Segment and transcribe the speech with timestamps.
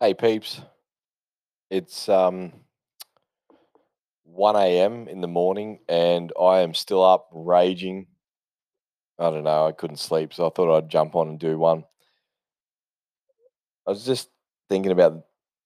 [0.00, 0.60] Hey peeps,
[1.70, 2.52] it's um
[4.24, 5.08] 1 a.m.
[5.08, 8.08] in the morning and I am still up raging.
[9.18, 11.84] I don't know, I couldn't sleep, so I thought I'd jump on and do one.
[13.86, 14.28] I was just
[14.68, 15.22] thinking about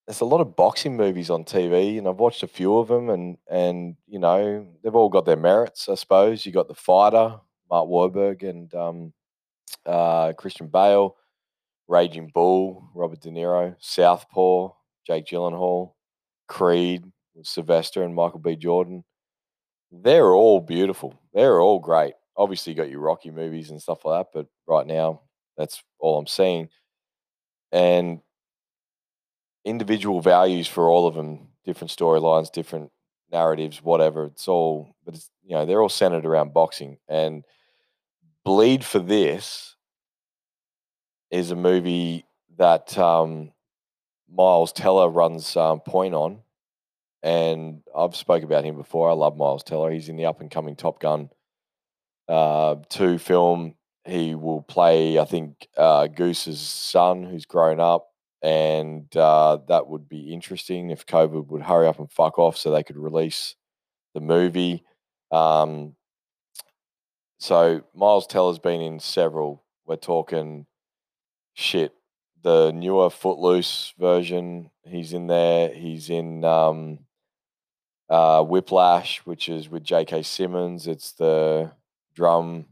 [0.07, 3.09] there's a lot of boxing movies on TV and I've watched a few of them
[3.11, 6.45] and and you know, they've all got their merits, I suppose.
[6.45, 7.37] You got The Fighter,
[7.71, 9.13] Mark Wahlberg and um
[9.87, 11.17] uh Christian Bale,
[11.91, 14.69] Raging Bull, Robert De Niro, Southpaw,
[15.05, 15.95] Jake Gyllenhaal,
[16.47, 17.05] Creed,
[17.43, 18.55] Sylvester and Michael B.
[18.55, 19.03] Jordan.
[19.91, 21.21] They're all beautiful.
[21.35, 22.15] They're all great.
[22.37, 25.23] Obviously, you got your Rocky movies and stuff like that, but right now,
[25.57, 26.69] that's all I'm seeing.
[27.73, 28.21] And
[29.65, 32.93] individual values for all of them, different storylines, different
[33.33, 34.27] narratives, whatever.
[34.27, 36.99] It's all, but it's you know they're all centered around boxing.
[37.09, 37.45] And
[38.45, 39.75] Bleed for this
[41.31, 42.25] is a movie
[42.59, 43.53] that um,
[44.31, 46.41] Miles Teller runs um, point on,
[47.23, 49.11] and I've spoke about him before.
[49.11, 49.91] I love Miles Teller.
[49.91, 51.31] He's in the up and coming Top Gun
[52.29, 53.75] uh, two film.
[54.05, 58.09] He will play, I think, uh, Goose's son, who's grown up,
[58.43, 62.71] and uh, that would be interesting if COVID would hurry up and fuck off so
[62.71, 63.57] they could release
[64.15, 64.85] the movie.
[65.31, 65.97] Um,
[67.39, 69.65] so Miles Teller's been in several.
[69.87, 70.67] We're talking
[71.61, 71.95] shit.
[72.43, 75.73] The newer Footloose version, he's in there.
[75.73, 77.01] He's in um,
[78.09, 80.23] uh, Whiplash, which is with J.K.
[80.23, 80.87] Simmons.
[80.87, 81.71] It's the
[82.15, 82.67] drum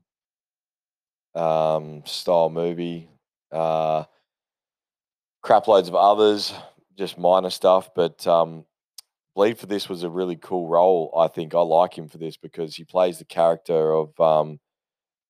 [1.34, 3.10] um, style movie.
[3.52, 4.04] Uh,
[5.42, 6.54] crap loads of others,
[6.96, 7.90] just minor stuff.
[7.94, 8.64] But um,
[9.34, 11.12] Bleed for this was a really cool role.
[11.16, 14.60] I think I like him for this because he plays the character of um,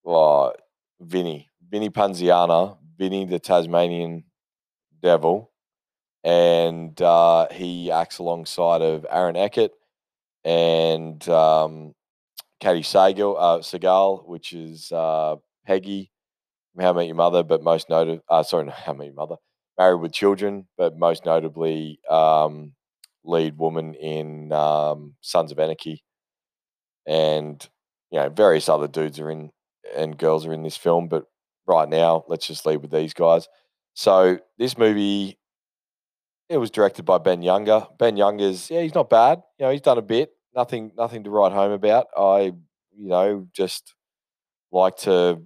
[0.04, 0.54] well,
[1.00, 4.24] Vinny, Vinny Pazienza, Vinny the Tasmanian
[5.02, 5.50] Devil,
[6.24, 9.70] and uh, he acts alongside of Aaron Eckhart
[10.44, 11.94] and um,
[12.60, 15.36] Katey Sagal, uh, Sagal, which is uh,
[15.66, 16.10] Peggy
[16.78, 19.36] How I Met Your Mother, but most noted, uh, sorry, not How Met Your Mother,
[19.78, 22.72] Married with Children, but most notably um,
[23.24, 26.02] lead woman in um, Sons of Anarchy,
[27.06, 27.68] and
[28.10, 29.50] you know various other dudes are in
[29.96, 31.24] and girls are in this film, but
[31.68, 33.48] right now let's just leave with these guys.
[33.94, 35.38] So this movie,
[36.48, 37.86] it was directed by Ben Younger.
[37.98, 39.42] Ben Younger's yeah, he's not bad.
[39.58, 40.30] You know, he's done a bit.
[40.54, 42.06] Nothing, nothing to write home about.
[42.16, 42.52] I,
[42.96, 43.94] you know, just
[44.72, 45.42] like to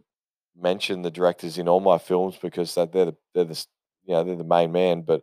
[0.56, 3.66] mention the directors in all my films because they're the they're the
[4.04, 5.02] you know they're the main man.
[5.02, 5.22] But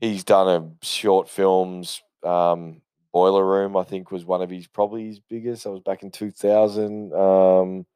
[0.00, 2.02] he's done a short films.
[2.22, 5.64] Um, Boiler Room, I think, was one of his probably his biggest.
[5.64, 7.12] That was back in two thousand.
[7.14, 7.86] Um,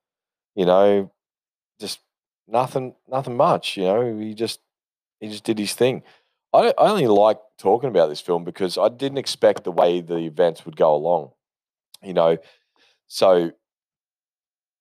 [0.55, 1.13] you know,
[2.49, 3.77] nothing, nothing much.
[3.77, 4.61] You know, he just
[5.21, 6.03] he just did his thing.
[6.53, 10.19] I, I only like talking about this film because I didn't expect the way the
[10.19, 11.31] events would go along.
[12.03, 12.39] You know,
[13.09, 13.53] so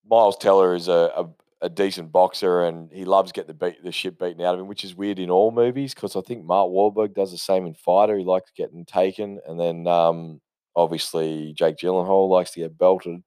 [0.07, 1.29] Miles Teller is a, a,
[1.61, 4.67] a decent boxer and he loves getting the beat the shit beaten out of him,
[4.67, 7.73] which is weird in all movies because I think Mark Wahlberg does the same in
[7.73, 8.17] Fighter.
[8.17, 10.41] He likes getting taken, and then um,
[10.75, 13.23] obviously Jake Gyllenhaal likes to get belted.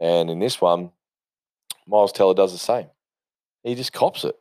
[0.00, 0.92] And in this one,
[1.86, 2.86] Miles Teller does the same.
[3.62, 4.34] He just cops it.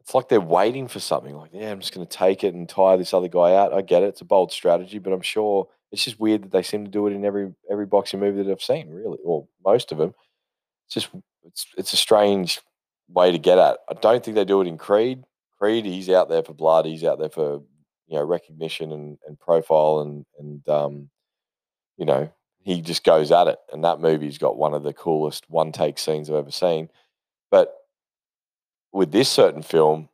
[0.00, 1.34] It's like they're waiting for something.
[1.34, 3.72] Like, yeah, I'm just going to take it and tire this other guy out.
[3.72, 6.62] I get it; it's a bold strategy, but I'm sure it's just weird that they
[6.62, 9.92] seem to do it in every every boxing movie that I've seen, really, or most
[9.92, 10.14] of them.
[10.86, 11.08] It's just
[11.44, 12.60] it's it's a strange
[13.08, 13.78] way to get at.
[13.88, 15.24] I don't think they do it in Creed.
[15.58, 16.84] Creed, he's out there for blood.
[16.84, 17.62] He's out there for
[18.06, 21.10] you know recognition and, and profile and and um,
[21.96, 22.30] you know
[22.64, 23.58] he just goes at it.
[23.72, 26.88] And that movie's got one of the coolest one take scenes I've ever seen.
[27.50, 27.74] But
[28.94, 30.08] with this certain film,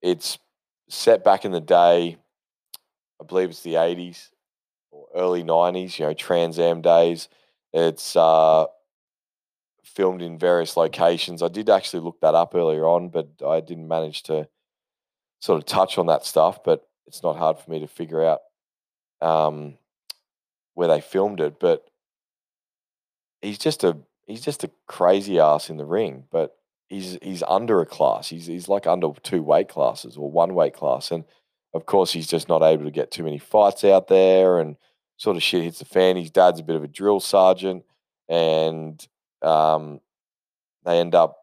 [0.00, 0.38] it's
[0.88, 2.16] set back in the day.
[3.20, 4.30] I believe it's the 80s
[4.92, 7.28] or early 90s, you know, Trans Am days.
[7.72, 8.66] It's uh,
[9.82, 11.42] filmed in various locations.
[11.42, 14.48] I did actually look that up earlier on, but I didn't manage to
[15.40, 16.62] sort of touch on that stuff.
[16.62, 18.40] But it's not hard for me to figure out
[19.20, 19.74] um,
[20.74, 21.58] where they filmed it.
[21.58, 21.84] But
[23.42, 26.22] he's just a he's just a crazy ass in the ring.
[26.30, 26.57] But
[26.88, 28.28] he's he's under a class.
[28.28, 31.24] He's he's like under two weight classes or one weight class, and
[31.74, 34.76] of course he's just not able to get too many fights out there, and
[35.16, 36.16] sort of shit hits the fan.
[36.16, 37.84] His dad's a bit of a drill sergeant,
[38.28, 39.06] and
[39.42, 40.00] um,
[40.84, 41.36] they end up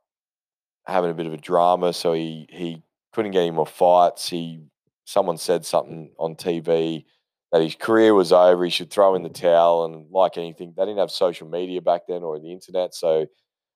[0.88, 1.94] having a bit of a drama.
[1.94, 2.84] So he he
[3.14, 4.30] couldn't get any more fights.
[4.30, 4.62] He
[5.06, 7.06] someone said something on TV
[7.52, 8.66] that his career was over.
[8.66, 9.86] He should throw in the towel.
[9.86, 12.94] And like anything, they didn't have social media back then or the internet.
[12.94, 13.28] So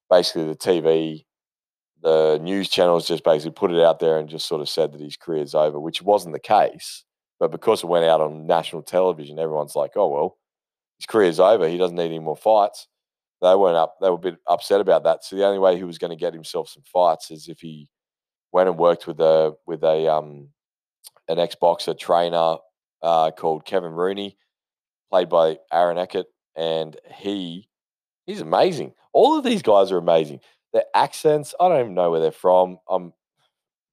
[0.10, 1.26] basically, the TV
[2.02, 5.02] the news channels just basically put it out there and just sort of said that
[5.02, 7.04] his career's over, which wasn't the case.
[7.40, 10.38] But because it went out on national television, everyone's like, "Oh well,
[11.00, 11.68] his career's over.
[11.68, 12.88] He doesn't need any more fights."
[13.42, 13.96] They weren't up.
[14.02, 15.24] They were a bit upset about that.
[15.24, 17.88] So the only way he was going to get himself some fights is if he
[18.52, 20.50] went and worked with a with a um
[21.28, 22.58] an ex boxer trainer
[23.02, 24.38] uh, called Kevin Rooney,
[25.10, 27.70] played by Aaron Eckhart, and he
[28.26, 28.94] he's amazing.
[29.14, 30.42] All of these guys are amazing.
[30.74, 32.78] Their accents, I don't even know where they're from.
[32.90, 33.14] Um,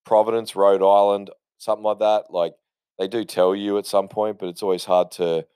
[0.05, 2.31] Providence, Rhode Island, something like that.
[2.31, 2.55] Like
[2.99, 5.46] they do tell you at some point, but it's always hard to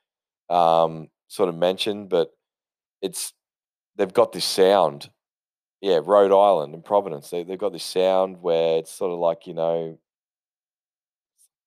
[0.49, 2.09] um, sort of mention.
[2.09, 2.31] But
[3.03, 3.33] it's
[3.97, 5.11] they've got this sound.
[5.81, 7.31] Yeah, Rhode Island and Providence.
[7.31, 9.99] They, they've got this sound where it's sort of like you know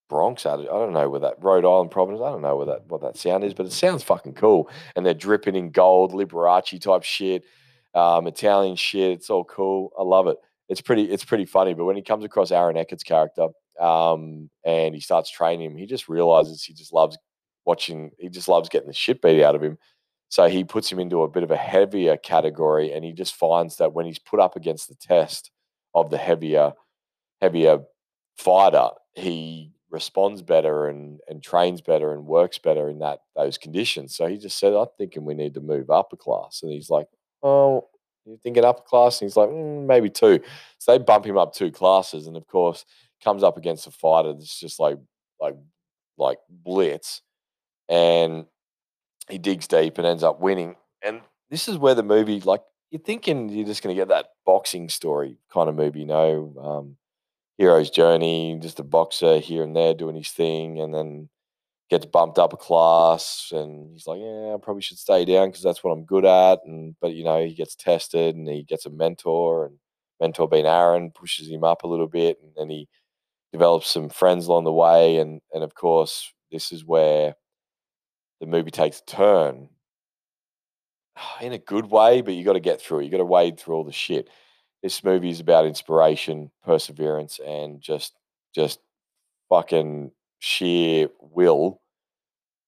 [0.08, 0.46] Bronx.
[0.46, 2.22] I don't know where that Rhode Island Providence.
[2.22, 4.68] I don't know where that what that sound is, but it sounds fucking cool.
[4.94, 7.44] And they're dripping in gold, Liberace type shit,
[7.94, 9.12] um, Italian shit.
[9.12, 9.92] It's all cool.
[9.98, 10.36] I love it.
[10.68, 11.04] It's pretty.
[11.04, 11.74] It's pretty funny.
[11.74, 13.48] But when he comes across Aaron Eckhart's character,
[13.80, 17.18] um, and he starts training him, he just realizes he just loves
[17.64, 18.10] watching.
[18.18, 19.78] He just loves getting the shit beat out of him.
[20.28, 23.76] So he puts him into a bit of a heavier category, and he just finds
[23.76, 25.50] that when he's put up against the test
[25.94, 26.72] of the heavier,
[27.40, 27.80] heavier
[28.36, 34.16] fighter, he responds better and and trains better and works better in that those conditions.
[34.16, 36.90] So he just said, "I'm thinking we need to move up a class," and he's
[36.90, 37.06] like,
[37.44, 37.88] "Oh."
[38.26, 39.20] You thinking upper class?
[39.20, 40.40] And he's like, mm, maybe two.
[40.78, 42.86] So they bump him up two classes, and of course,
[43.22, 44.96] comes up against a fighter that's just like,
[45.38, 45.56] like,
[46.16, 47.20] like blitz,
[47.88, 48.46] and
[49.28, 50.76] he digs deep and ends up winning.
[51.02, 51.20] And
[51.50, 54.88] this is where the movie, like, you're thinking you're just going to get that boxing
[54.88, 56.96] story kind of movie, you know, um,
[57.58, 61.28] hero's journey, just a boxer here and there doing his thing, and then
[61.90, 65.62] gets bumped up a class, and he's like, "Yeah, I probably should stay down because
[65.62, 68.86] that's what I'm good at." And but you know, he gets tested, and he gets
[68.86, 69.78] a mentor, and
[70.20, 72.88] mentor being Aaron pushes him up a little bit, and then he
[73.52, 77.34] develops some friends along the way, and and of course, this is where
[78.40, 79.68] the movie takes a turn
[81.40, 83.04] in a good way, but you got to get through it.
[83.04, 84.28] You got to wade through all the shit.
[84.82, 88.14] This movie is about inspiration, perseverance, and just
[88.54, 88.80] just
[89.48, 90.12] fucking
[90.44, 91.80] sheer will.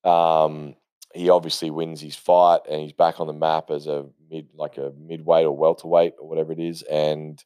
[0.03, 0.77] Um,
[1.15, 4.79] he obviously wins his fight, and he's back on the map as a mid, like
[4.79, 7.45] a midweight or welterweight or whatever it is, and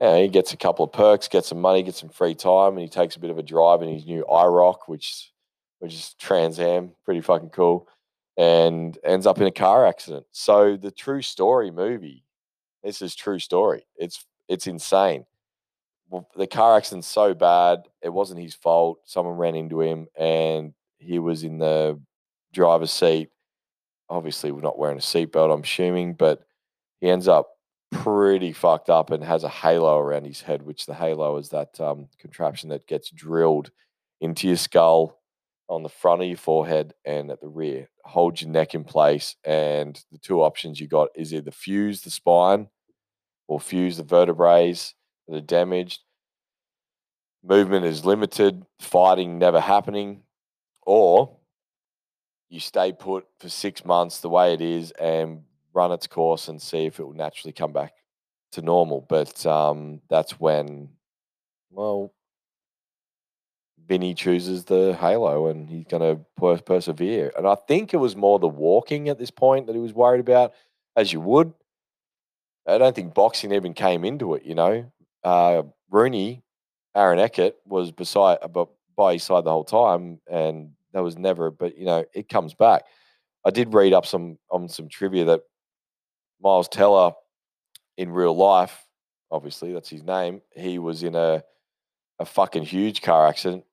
[0.00, 2.80] yeah, he gets a couple of perks, gets some money, gets some free time, and
[2.80, 5.32] he takes a bit of a drive in his new IROC, which
[5.78, 7.88] which is Trans Am, pretty fucking cool,
[8.36, 10.26] and ends up in a car accident.
[10.32, 12.24] So the true story movie,
[12.82, 13.84] this is true story.
[13.96, 15.24] It's it's insane.
[16.12, 18.98] Well, the car accident's so bad, it wasn't his fault.
[19.06, 21.98] Someone ran into him, and he was in the
[22.52, 23.30] driver's seat.
[24.10, 26.42] Obviously, we're not wearing a seatbelt, I'm assuming, but
[27.00, 27.52] he ends up
[27.92, 31.80] pretty fucked up and has a halo around his head, which the halo is that
[31.80, 33.70] um, contraption that gets drilled
[34.20, 35.18] into your skull
[35.70, 37.88] on the front of your forehead and at the rear.
[38.04, 39.36] Hold your neck in place.
[39.44, 42.68] And the two options you got is either fuse the spine
[43.48, 44.74] or fuse the vertebrae
[45.28, 46.00] that are damaged.
[47.44, 50.22] Movement is limited, fighting never happening,
[50.82, 51.36] or
[52.48, 55.42] you stay put for six months the way it is and
[55.72, 57.94] run its course and see if it will naturally come back
[58.52, 59.00] to normal.
[59.00, 60.90] But um, that's when,
[61.70, 62.12] well,
[63.88, 67.32] Vinny chooses the Halo and he's going to per- persevere.
[67.36, 70.20] And I think it was more the walking at this point that he was worried
[70.20, 70.52] about,
[70.94, 71.52] as you would.
[72.66, 74.92] I don't think boxing even came into it, you know.
[75.24, 76.42] Uh, Rooney,
[76.94, 78.64] Aaron Eckhart, was beside uh,
[78.96, 81.50] by his side the whole time, and that was never.
[81.50, 82.84] But you know, it comes back.
[83.44, 85.42] I did read up some on some trivia that
[86.40, 87.12] Miles Teller,
[87.96, 88.86] in real life,
[89.30, 90.42] obviously that's his name.
[90.54, 91.42] He was in a
[92.18, 93.64] a fucking huge car accident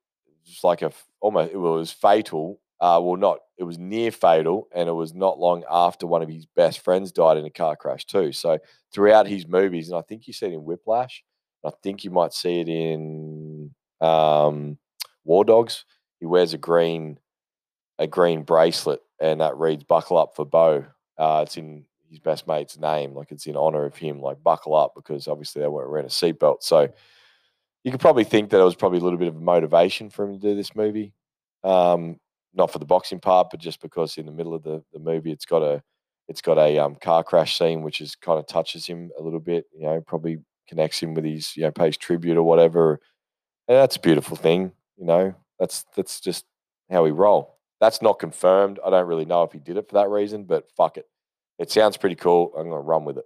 [0.44, 2.60] just like a almost it was fatal.
[2.80, 6.28] Uh, well, not it was near fatal, and it was not long after one of
[6.28, 8.32] his best friends died in a car crash too.
[8.32, 8.58] So
[8.92, 11.22] throughout his movies, and I think you it in Whiplash,
[11.64, 14.78] I think you might see it in um,
[15.24, 15.84] War Dogs.
[16.18, 17.18] He wears a green
[17.98, 20.84] a green bracelet, and that reads "Buckle up for Bo."
[21.18, 24.20] Uh, it's in his best mate's name, like it's in honor of him.
[24.20, 26.62] Like buckle up because obviously they weren't wearing a seatbelt.
[26.62, 26.88] So
[27.84, 30.24] you could probably think that it was probably a little bit of a motivation for
[30.24, 31.14] him to do this movie.
[31.62, 32.18] Um,
[32.52, 35.30] not for the boxing part, but just because in the middle of the, the movie,
[35.30, 35.82] it's got a
[36.28, 39.40] it's got a um, car crash scene, which is kind of touches him a little
[39.40, 39.66] bit.
[39.72, 40.38] You know, probably
[40.70, 43.00] connects him with his you know pays tribute or whatever.
[43.68, 44.72] And that's a beautiful thing.
[44.96, 46.46] You know, that's that's just
[46.90, 47.58] how we roll.
[47.80, 48.78] That's not confirmed.
[48.84, 51.06] I don't really know if he did it for that reason, but fuck it.
[51.58, 52.52] It sounds pretty cool.
[52.56, 53.24] I'm gonna run with it.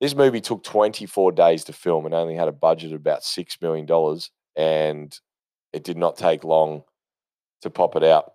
[0.00, 3.60] This movie took 24 days to film and only had a budget of about $6
[3.60, 4.20] million.
[4.56, 5.18] And
[5.72, 6.84] it did not take long
[7.62, 8.32] to pop it out.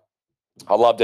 [0.68, 1.00] I loved